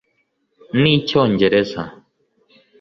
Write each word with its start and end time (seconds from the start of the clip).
n’icyongereza 0.81 1.83